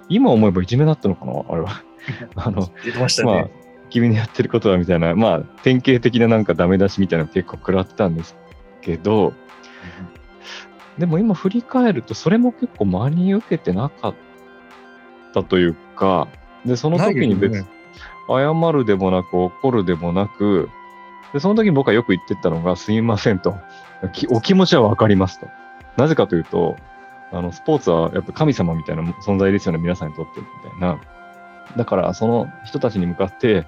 [0.09, 1.81] 今思えばいじめだったのかなあれは。
[2.35, 3.51] あの、言ってましたまあね。、
[3.89, 8.35] 君のやってることはみたいな、まあ、典型的ななんかダメ出しみたいなの結構食らってたんです
[8.81, 9.33] けど、
[10.97, 14.15] でも今振り返ると、それも結構真に受けてなかっ
[15.33, 16.27] たというか、
[16.65, 17.65] で、その時に別に
[18.27, 20.69] 謝るでもなく怒るでもなく、
[21.33, 23.55] で、その時に僕はよく言ってたのが、すいませんと。
[24.13, 25.47] きお気持ちはわかりますと。
[25.97, 26.77] なぜかというと、
[27.31, 30.99] あの、スポーツはやっぱ神様みたいな存在ですよね、皆さんにとってみたいな。
[31.75, 33.65] だから、その人たちに向かって、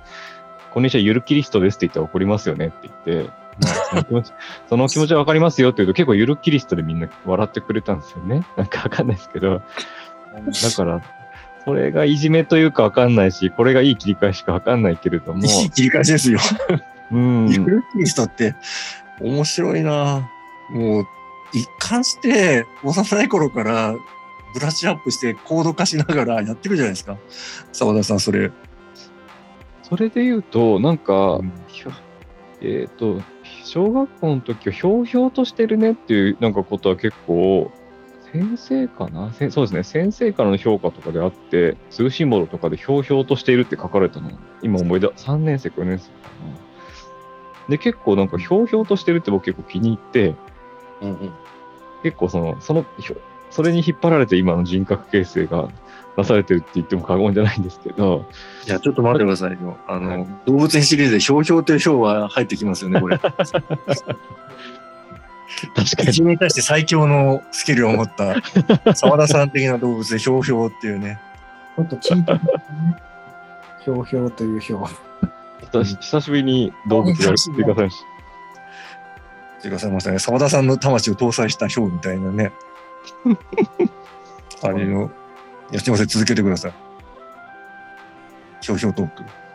[0.71, 4.33] こんにちは、ゆるキリストですって言ったら怒りますよねって言って、まあ、その気持ち、
[4.69, 8.45] その気持ちはわかりますよって言うと、結構ゆるキリストでみんな笑ってくれたんですよね。
[8.55, 9.61] なんかわかんないですけど。
[10.37, 11.01] だから、
[11.65, 16.39] それがいじめというかわかんないし、これがいい切り返しかわかんないけれども、いい切り返しですよ。
[17.11, 18.53] うん、ゆるキリストって
[19.21, 20.29] 面白いな
[20.69, 21.05] もう、
[21.53, 23.95] 一貫して幼い頃から
[24.53, 27.17] ブラッシュアップして高度化しながらやってるじゃないですか。
[27.71, 28.51] 沢田さん、それ。
[29.83, 31.53] それで言うと、なんか、うん
[32.61, 33.21] えっ、と、
[33.67, 37.71] 小学校の時はひょうひょうとしてるねっていうなんかことは結構、
[38.31, 39.31] 先生かな？
[39.33, 39.83] せそうですね。
[39.83, 44.31] 先生からの評価とかであって、通信簿とかでひょうひょうとしているって書かれたの。
[44.61, 46.11] 今思い出、3年生か4年生か
[46.45, 47.69] な。
[47.69, 50.35] で、結構なんかひょうひょうとしてるって僕結構気に入って、
[51.01, 51.31] うんうん
[52.03, 52.85] 結構その、その、
[53.49, 55.67] それに引っ張られて今の人格形成が
[56.17, 58.25] なされてるって言っても過言じゃないんですけど、
[58.65, 59.77] いや、ちょっと待ってくださいよ。
[59.87, 63.19] あの、はい動物園シリーズでひょうひょうというひょうは入ってきますよね、これ。
[63.29, 63.43] 確か
[66.03, 66.09] に。
[66.09, 68.35] 一に対して最強のスキルを持った
[68.95, 71.19] 沢田さん的な動物でひょうひょうっていうね。
[71.75, 72.41] ちょっとチート、ね、
[73.83, 74.81] ひょうひょうというひょう。
[75.71, 78.03] 久し久しぶりに動物が追加されまし
[79.59, 80.19] 追加されましたね。
[80.19, 82.51] 沢田さんの魂を搭載したひょうみたいなね。
[84.63, 85.11] あれの、
[85.71, 86.73] いや、すいません、続けてください。
[88.61, 89.23] ひょうひょうトーク。
[89.23, 89.47] た。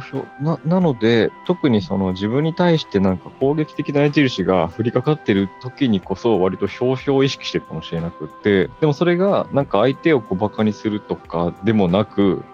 [0.00, 12.44] ひひょうななので、特にその自分に対してなんか攻撃的な矢印が降りかかってる時にこそ割とひょうひょうを意識してるかもしれなくって、でもそれがなんか相手をこうバカにするとかでもなく、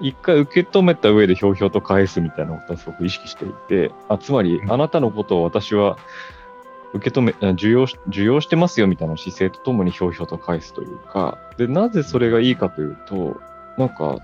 [0.00, 5.98] 一回受け止めた上でひょうひょうと返すみたいなことはすごく意識していて、あつまりうんあなたのことを私は
[6.92, 13.40] 受け止め、受容し、受容してますよみたいな姿勢とともにひょうひょうと返すというか、で、なぜそれがいいかというと、
[13.78, 14.18] なんか、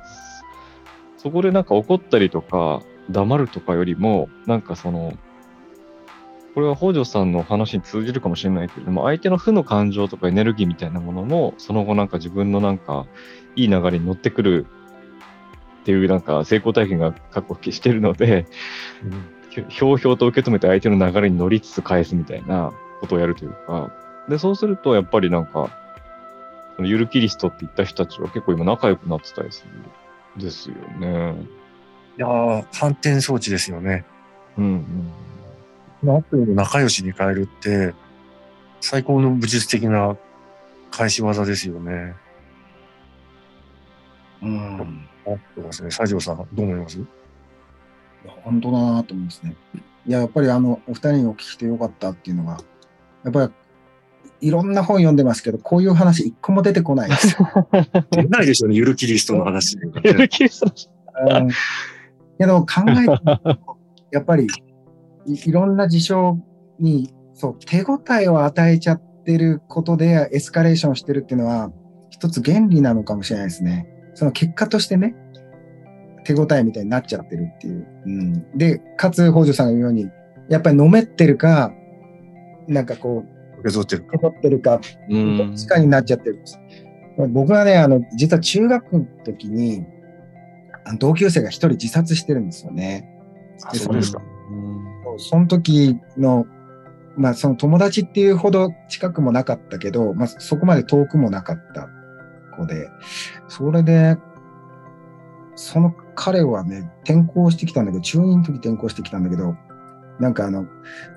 [1.16, 5.12] そこでなんか怒ったりとか、黙るとかよりも、なんかその、
[6.55, 13.07] これは北条さんの話に通じるかもしれないけれども、相手の負の感情とかエネルギーみたいなものも、その後なんか自分のなんか、
[13.55, 14.66] いい流れに乗ってくる
[15.83, 18.46] っていうなんか成功体験が過去してるので、
[19.05, 19.36] うん。
[19.69, 23.92] ひょうひょうと受け止めて相手の流れに乗りつつ返すみたいなことをやるというか、
[24.29, 25.71] で、そうするとやっぱりなんか、
[26.77, 31.35] そのゆるキリストって言った人たちは結構今仲良くなってたりするんですよね。
[32.19, 34.05] いやー、反転装置ですよね。
[34.59, 35.11] うん
[36.03, 36.16] うん。
[36.16, 37.95] アプリの仲良しに変えるって、
[38.81, 40.16] 最高の武術的な
[40.90, 42.14] 返し技ですよね。
[44.42, 45.09] うん。
[45.27, 45.90] あってますね。
[45.90, 46.99] 西条さん、どう思います？
[48.43, 49.57] 本当だなと思いますね。
[50.07, 52.59] いや、やっぱりあの、お二人にお聞きしてよかったっていうのが、
[53.25, 53.53] やっぱり、
[54.49, 57.37] いろんな本読んでますけど、こういう話一個も出てこないです。
[58.12, 59.79] 出ないでしょうね、ゆるキリストの話。
[60.05, 60.73] ゆるキリスト
[61.29, 61.49] うん
[62.39, 63.61] けど考えて
[64.12, 64.47] やっぱり
[65.27, 66.39] いいろんな事象
[66.79, 71.73] にそう手応えを与えちゃってることでエスカレーションしてるっていうのは
[72.11, 73.89] 一つ原理なのかもしれないですね。
[74.15, 75.15] その結果としてね
[76.27, 77.87] 手応えみたいになっちゃってるっていう。
[78.05, 80.11] うん、でかつ北条さんが言うように
[80.49, 81.73] やっぱりのめってるか
[82.67, 84.09] なんかこう受け取ってるか。
[84.09, 86.59] 受け取ってるかうんどっちかになっちゃってるんです。
[87.31, 89.87] 僕はね、あの、実は中学の時に、
[90.99, 93.09] 同級生が一人自殺してるんですよね。
[93.65, 94.21] あそうですか。
[94.51, 94.87] うん
[95.19, 96.47] その時の、
[97.17, 101.89] まあその友達っていうほど近くもなかったけど、まあそこまで遠くもなかった
[102.55, 102.91] 子で、
[103.49, 104.19] それで、
[105.55, 109.55] その彼はね、転校してきたんだけど、中2の時転校してきたんだけど、
[110.18, 110.66] なんかあの、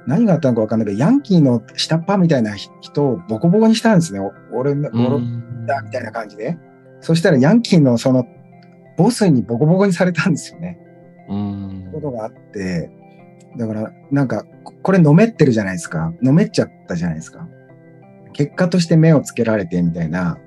[0.05, 4.19] 何があったのかわかんないけど、ヤンキーの下っ端みたいな人をボコボコにしたんですね。
[4.19, 5.19] お俺の、俺
[5.65, 6.57] だみたいな感じで。
[7.01, 8.25] そしたらヤンキーのその
[8.97, 10.77] ボスにボコボコにされたんですよね。
[11.29, 12.91] うんことがあって、
[13.57, 16.13] だからなんかここれのめってるじゃないですか。
[16.21, 17.47] のめっちゃったじゃないですか。
[18.33, 20.37] 結果として目をつけられてみたいな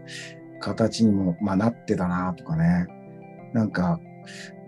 [0.61, 2.87] 形にも、まあ、なってたなとかね。
[3.53, 4.01] なんか、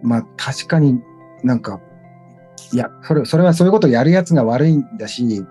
[0.03, 1.01] まあ確かに
[1.43, 1.81] なんか、
[2.73, 5.45] いや、それ、それはそういうことをやるやつが悪いんだし、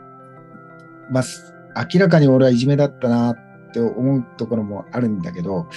[1.10, 3.38] まあ、明らかに俺はいじめだったなっ
[3.74, 5.68] て思うところもあるんだけど、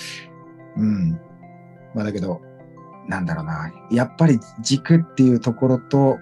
[0.77, 1.13] うん。
[1.95, 2.41] まあだけど、
[3.09, 3.73] なんだろうな。
[3.91, 6.19] やっぱり軸っていうところと、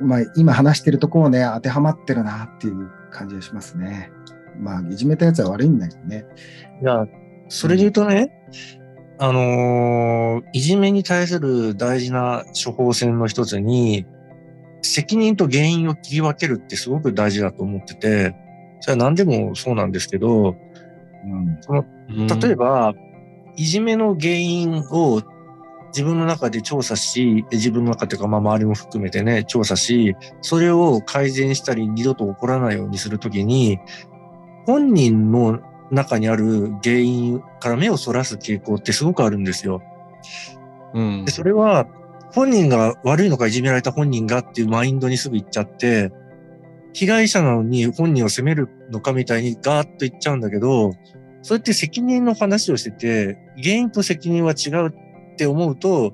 [0.00, 4.10] まあ今話してるとこをね、当てはまってるなっていう感じがしますね。
[4.58, 6.26] まあ、いじめたやつは悪いんだけどね。
[6.82, 7.06] いや、
[7.48, 8.30] それで言うとね、
[9.22, 14.06] あのーいじめに対する大事な処方箋の一つに、
[14.80, 18.34] 責任と原因を切り分けるってすごく大事だと思ってて、
[18.80, 20.56] それは何でもそうなんですけど、
[22.08, 22.26] うん。
[22.26, 22.94] 例えば、
[23.56, 25.20] いじめの原因を
[25.88, 33.78] 自分の中で調査し、自分の中というか、まあ周りも含めてね、調査し、それを改善したり二度と起こらないようにするときに、
[34.66, 39.82] 本人の中にある原因から目をそらす傾向ってすごくあるんですよ。
[40.94, 41.86] うんでそれは、
[42.32, 46.12] 本人が悪いのかいじめられた本人がっていうマインドにすぐ行っちゃって、
[46.92, 50.92] 被害者なのに本人を責めるのかみたいにガーッと言っちゃうんだけど、
[51.42, 54.92] それって責任の話をしてて、原因と責任は違うっ
[55.36, 56.12] て思うと、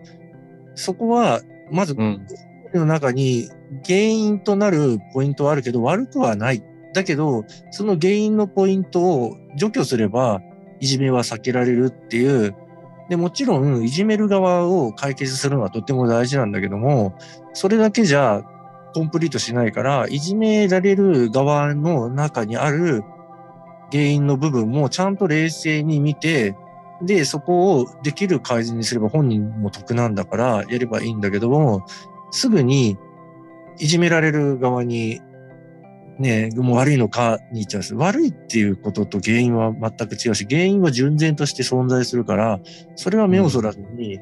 [0.74, 2.26] そこは、まず、うん
[2.74, 3.48] の中に
[3.86, 6.62] 原因となるポイントはあるけど、悪くはない。
[6.92, 10.40] だけど、その原因のポイントを除去すれば、
[10.81, 12.55] いじめは避けられるっていう。
[13.09, 17.14] で、もちろん、いじめる側を解決するのはとても大事なんだけども、
[17.53, 18.42] それだけじゃ
[18.95, 23.03] コンプリートしないから、いじめられる側の中にある
[23.92, 26.57] 原因の部分もちゃんと冷静に見て、
[27.03, 31.85] で、そこをできる改善にすれば本人も得なんだからやればいいんだけども、
[32.31, 32.97] すぐに
[33.79, 35.21] いじめられる側に
[36.18, 37.94] ね、もう悪いのかに言っちゃうんです。
[37.94, 42.61] 悪いっていうことと原因は全く違うし、原因は純然として存在するから、
[42.94, 44.18] それは目をそらずに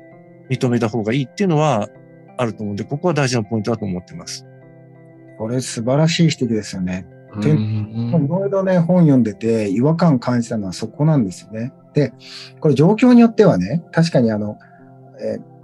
[0.50, 1.88] 認めた方がいいっていうのは
[2.36, 4.44] あると思うんで、ここは大事なポイントだと思ってます。
[5.38, 7.06] これ素晴らしい指摘ですよね。
[7.36, 11.72] うんいろいろね、本読んでて違和感感じたのはそこなんですよね。
[11.92, 12.12] で、
[12.60, 14.56] これ状況によってはね、確かにあの、
[15.20, 15.54] えー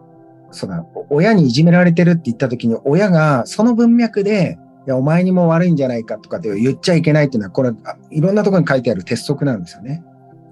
[0.52, 10.02] そうだ、親にいじめられてるって言った時に、親がその文脈で、いや、お前にも悪いんじゃないかとかって言っちゃいけないっていうのは、これ、あいろんなところに書いてある鉄則なんですよね。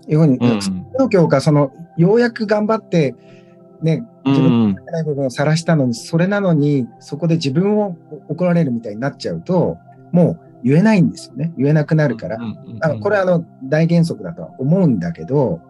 [0.09, 3.15] いうふうに、うんその教科、その、ようやく頑張って、
[3.83, 7.97] ね、自分うんのない部分を晒したのに、それなのに、そこで自分を
[8.29, 9.79] 怒られるみたいになっちゃうと、
[10.13, 11.53] もう言えないんですよね。
[11.57, 12.39] 言えなくなるから。
[12.81, 15.61] あのこれはあの大原則だとは思うんだけど、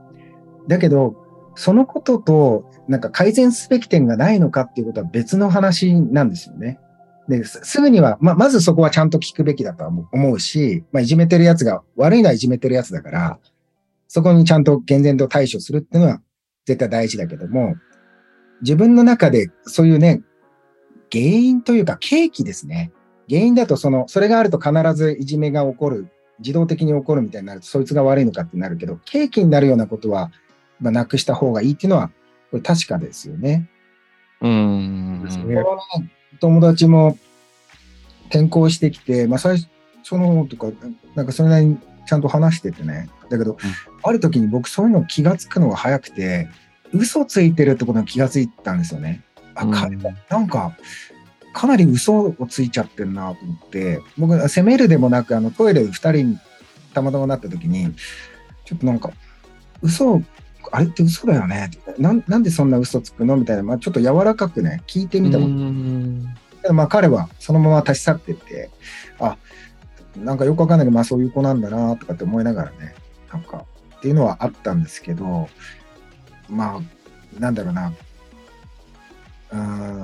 [0.67, 1.15] だけど、
[1.55, 6.79] そのことと、なんか改善すべき点がないのかっていうことは別の話なんですよね。
[7.29, 13.39] ですすぐには、まあ、まずそこはちゃんと聞くべきだとは思うし、まあ、いじめてるやつが、悪いのはいじめてるやつだから、
[14.09, 16.23] そこにちゃんと厳然と対処するっていうのは
[16.65, 17.77] 絶対大事だけども、
[18.63, 20.23] 自分の中でそういうね、
[21.13, 22.93] 原因というか契機ですね。
[23.29, 26.09] 原因だとその、それがあると必ずいじめが起こる、
[26.39, 30.31] 自動的に起こるみたいになると、そいつが悪いのかってなるけど、契機になるようなことは、
[30.81, 32.11] まあ、なくした方がいいっていうのは、
[32.51, 33.69] これ確かですよね。
[34.41, 35.29] うーん。
[36.41, 37.19] 友達も
[38.29, 39.59] 転校してきて、まあ、最
[40.03, 40.67] 初の方とか、
[41.15, 43.09] なんかそれなりにちゃんと話しててね。
[43.29, 43.59] だけど、
[44.03, 46.49] ある時に僕そういうの気がつくのが早くて、
[46.93, 49.23] 嘘ついてるってことに気がついたんですよね。
[49.55, 50.77] あ、うん彼なんか、
[51.53, 56.39] かなり嘘をついちゃってるなと思って、僕、責めるでもなく、あのトイレで2人に
[56.95, 57.95] たまたまなった時に、
[58.65, 59.11] ちょっとなんか、
[59.83, 60.23] 嘘、
[60.73, 61.71] あれって嘘だよね。
[61.99, 63.37] なんなんでそんな嘘つくの？
[63.37, 68.71] みたいな、まあ、ちょっと柔らかくね、聞いてみたことまあ彼はそのまま立ち去ってって、
[69.19, 69.37] あ、
[70.17, 72.95] なんかよくわかんないけど、まあそういう子なんだなとかって思いながらね、
[73.33, 73.65] なんか
[73.97, 75.49] っていうのはあったんですけど、
[76.49, 77.93] まあ、なんだろうな、
[79.53, 79.59] うー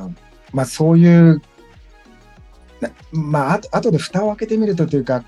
[0.09, 0.17] ん、
[0.53, 1.43] まあそういう、
[2.81, 5.25] なまああと後で蓋を開けてみるとというか、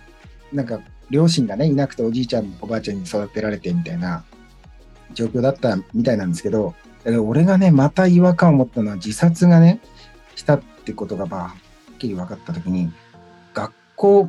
[0.52, 0.80] なんか
[1.10, 4.24] 両親がね、いなくておじいちゃん、おばあちゃんに育てられてみたいな
[5.12, 6.74] 状況だったみたいなんですけど、
[7.24, 9.80] 俺がね、また違和感を持ったのは自殺がね、
[10.34, 11.54] したってことがまあは
[11.94, 12.92] っきり分かったときに、
[13.54, 14.28] 学校、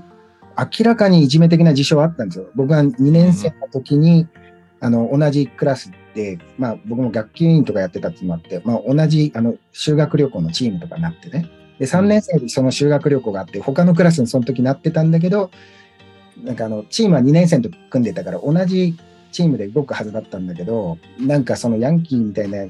[0.57, 2.47] 明らかにいじめ的な事象はあったんですよ。
[2.55, 4.27] 僕が2年生の時に、
[4.79, 11.49] あの、同じクラスで、まあ僕も学級委員とかやってたっていうのもあって、まあ同じ、あの、修学旅行のチームとかになってね。
[11.79, 15.51] で、3年生でその修学旅行があって、他のクラスにその時なってたんだけど、
[16.43, 18.97] なんかあの、チームは2年生の時組んでたから、同じ
[19.37, 22.67] チームで動くはずだったんだけど、なんかそのヤンキーみたいな、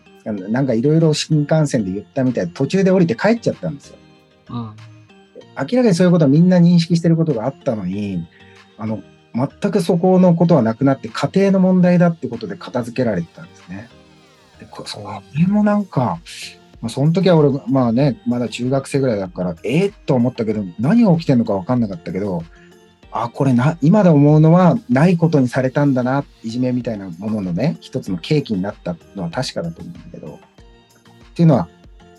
[0.49, 3.97] なんかいろいろ新幹線で言ったみたいで、途中で降りて帰っちゃったんですよ。
[4.49, 4.75] うん
[5.59, 8.27] 明らかにそういうことはみんな認識してることがあったのに、
[8.77, 9.01] あの、
[9.33, 13.89] 全くそこのことはなくなって、家庭の問題だってことで片付けられてたんですね。
[14.59, 14.99] でこそ
[15.35, 16.19] れもなんか、
[16.79, 22.43] まあ、その時は俺、まあね、まだ中学生ぐらいだから、ええと思ったけど、何が起きてるのか分かんなかったけど、
[23.23, 30.39] あ、これな、今で思うのは、ないことにされたんだな、いじめみたいなもののね、一つの契機になったのは確かだと思うんだけど、
[31.31, 31.69] っていうのは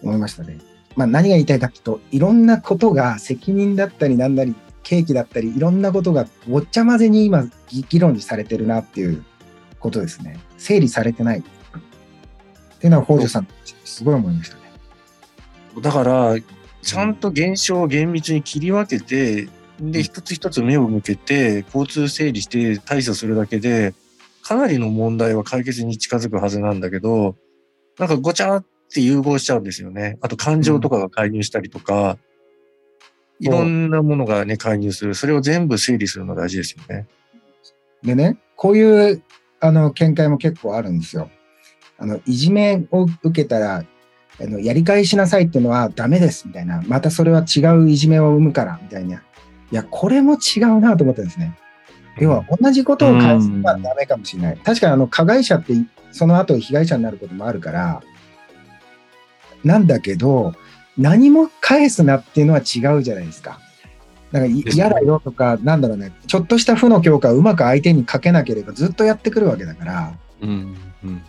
[0.02, 0.58] 思いましたね。
[0.96, 9.24] まあ、何が言いたいかっていうと、いろんなことが責任だったりなんだり、契機だったり、いろんなことがごっちゃ混ぜに今、議議論にされてるなっていう
[9.78, 10.40] ことですね。
[10.56, 11.40] 整理されてない。
[11.40, 11.42] っ
[12.78, 13.48] ていうのは、北条さん、
[13.84, 14.62] すごい思いましたね。
[15.82, 16.34] だから、
[16.82, 19.48] ちゃんと現象を厳密に切り分けて、
[19.80, 23.94] で、一つ一つ目を向けて、交通整理して対処するだけで、
[24.42, 27.36] かなりの問題は解決に近づくはずなんだけど、
[27.98, 30.18] なんかごちゃって融合しちゃうんですよね。
[30.20, 32.18] あと感情とかが介入したりとか、
[33.40, 35.14] いろんなものがね、介入する。
[35.14, 37.06] それを全部整理するのが大事ですよね。
[38.02, 39.22] でね、こういう
[39.60, 41.30] あの見解も結構あるんですよ。
[41.98, 43.84] あのいじめを受けたら
[44.40, 49.22] あのやり返しなさいっていうのはダメですみたいな、またそれは違ういじめを生むからみたいな。
[49.70, 51.56] いや、これも違うなと思ったんですね。
[52.18, 54.56] 要は同じことを返すのはダメかもしれない。
[54.56, 55.72] 確かにあの加害者って
[56.10, 58.02] その後被害者になることもあるから、
[59.64, 60.54] なんだけど、
[60.96, 63.60] 何も返すなっていうのは違うじゃないですか。
[64.32, 71.22] なんか嫌だよとか、なんだろうね、ちょっとした負の強化をうまく相手にかけなければずっとやってくるわけだから、うんうん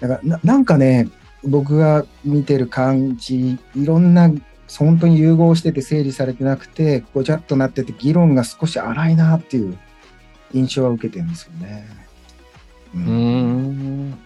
[0.00, 1.08] だからななんかね、
[1.44, 4.30] 僕が見てる感じ、いろんな、
[4.78, 9.78] 本当に融合してて整理されてなくて、ごちゃっとなってて、議論が少し荒いなっていう
[10.52, 11.88] 印象は受けてるんですよね。
[12.94, 13.04] ううん。
[13.04, 14.18] うーん。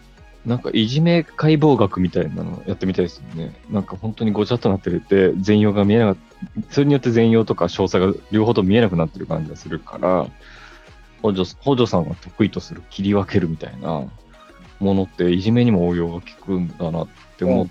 [0.47, 3.53] なんかいじめ解剖学みたいなのやってみたいですよね。
[3.69, 6.75] なんか本当にごちゃっとなってるって全容が見えなかった。
[6.75, 10.29] それによって全容とか詳細が両方とも見えなくなってる感じがするから、
[11.21, 14.05] 北条北条さんが得意とする切り分けるみたいな
[14.79, 17.69] ものっていじめにも応用が効くんだなって思っ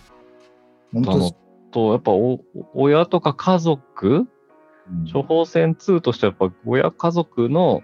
[1.05, 1.33] たの
[1.75, 2.39] と、やっぱお
[2.73, 4.27] 親とか家族？
[5.11, 7.83] 処方箋2としてはやっぱ親家族の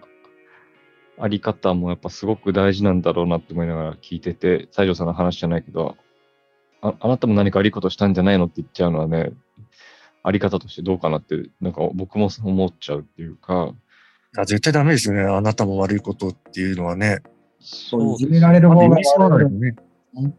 [1.20, 5.98] あり方もやっぱすごく大事なんだろうなって思いながら聞いてて、西条さんの話じゃないけど、
[6.82, 9.34] ああなたも何か悪いことしたんじゃないのって言っちゃうのはね、
[10.24, 13.74] あり方としてどうかなって、なんか僕も思っちゃうっていうか、
[14.38, 15.24] あ絶対ダメですよね。
[15.24, 17.20] あなたも悪いことっていうのはね。
[17.60, 19.76] そういじめられる方がまだそうなんです
[20.24, 20.34] ね。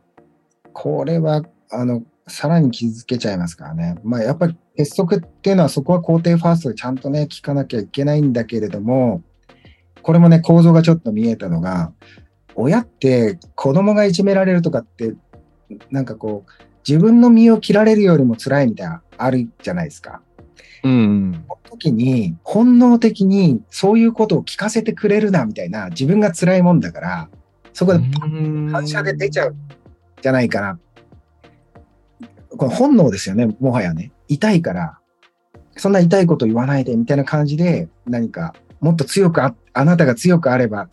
[0.73, 3.97] これは、あの、さらに傷つけちゃいますからね。
[4.05, 9.23] まあ、やっぱり鉄則っていうのはそこは肯定ファーストでちゃんとね、聞かなきゃいけないんだけれども、
[10.03, 11.93] これもね、構造がちょっと見えたのが、
[12.55, 15.15] 親って子供がいじめられるとかって、
[15.91, 16.51] なんかこう、
[16.87, 20.21] 自分の身を切られるよりも辛いみたいな、あるじゃないですか。
[20.85, 21.45] うん。
[21.49, 27.29] その時に本能的にそういうことを聞かせてくれるなみたいな自分が辛いもんだから、
[27.73, 28.01] そこで
[28.71, 29.57] 反射で出ちゃうん
[30.21, 30.79] じゃないかな。
[32.57, 34.13] これ本能ですよね、もはやね。
[34.29, 34.99] 痛いから、
[35.77, 40.89] そんな痛いこと言わないでみたいな感じで、何かもっと強くあ、あなたが強くあれば、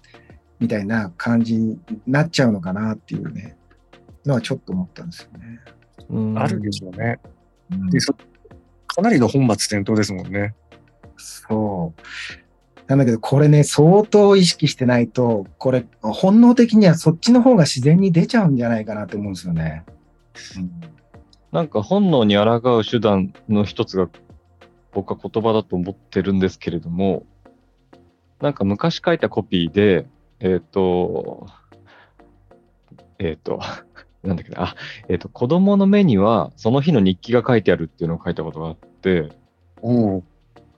[0.60, 3.58] みたいな感じになっちゃうのかなっていうね、
[4.26, 5.60] のはちょっと思ったんですよね。
[6.10, 7.20] うんあるでしょうね。
[7.72, 8.14] うんでそ
[8.88, 10.56] かなりの本末転倒ですもんね。
[11.18, 12.02] そう。
[12.88, 19.84] なんだけど、これね、相当意識してないと、これ、本能的にはそっちの方が自然に出ちゃうんじゃないかなと思うんですよね。
[20.58, 20.99] うん
[21.52, 24.08] なんか本能に抗う手段の一つが
[24.92, 27.26] 僕は言葉だと思ってるんですけれども、
[28.40, 30.08] なんか昔書いたコピーで、
[30.40, 31.48] えっ、と、
[33.18, 33.60] えっ、と、
[34.24, 34.76] なんだっけな、あ、
[35.08, 39.30] えっ、と、子供の目にはその日の日記が書いてあるっていうのを書いたことがあって、
[39.82, 40.24] おお。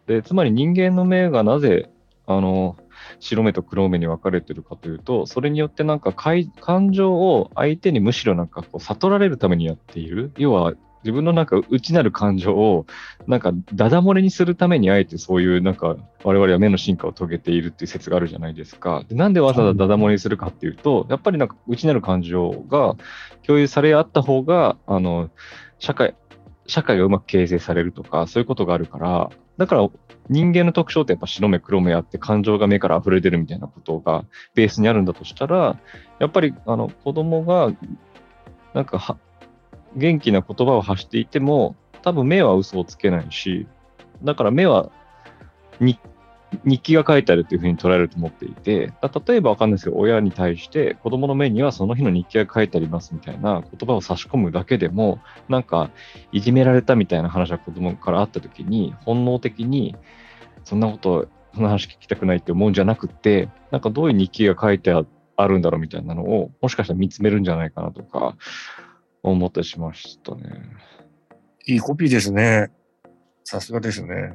[0.08, 1.90] で、つまり人間の目がなぜ、
[2.26, 2.78] あの、
[3.20, 10.32] 白目と黒目に分かれてるかというと、それによってなんかかい感情を相手にむしろなんかこう悟られるためにやっている。
[10.38, 10.74] 要は
[11.04, 12.86] 自分のなんか内なる感情を
[13.28, 19.04] なんかダダ漏れにするためにあえてそういうなんか我々は目の進化を遂げているっていう説があるじゃないですか。
[19.08, 22.96] でなんでわざわざダダ漏れにするかっていうと、やっぱりなんか内なる感情が
[23.46, 25.30] 共有され合った方が、あの、
[25.80, 26.14] 社会、
[26.72, 29.90] 社会がうまく形成されるとか、そういうことがあるから、だから
[30.30, 34.24] 人間の特徴ってやっぱ白目黒目あって感情が目から溢れ出るみたいなことが
[34.56, 35.78] ベースにあるんだとしたら、
[36.20, 37.74] やっぱりあの子供が
[38.74, 39.18] なんか
[39.98, 43.68] 元気な言葉を発していても、多分目は嘘をつけないし、
[44.24, 44.92] だから目は
[45.82, 46.00] に
[46.66, 48.94] 日記が書いてあるっていうふうに捉えると思っていて、
[49.26, 55.90] 例えばわかんないですけど、親に対して子供の目にはその日の日記が書いてありますみたいな言葉を差し込むだけでも、なんか
[56.32, 59.96] いじめられたみたいな話が子供からあった時に、本能的に
[60.64, 65.04] そんなこと、そんな話聞きたくないって思うんじゃなくて、なんかどういう日記が書いてあ
[65.38, 68.36] あるんだろうみたいなのを、もしかしたら見つめるんじゃないかなとか、
[69.24, 70.42] 思ったりしましたね。
[71.66, 72.72] いいコピーですね。
[73.44, 74.34] さすがですね。